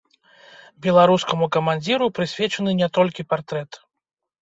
Беларускаму 0.85 1.49
камандзіру 1.57 2.05
прысвечаны 2.17 2.71
не 2.83 2.91
толькі 2.99 3.31
партрэт. 3.33 3.71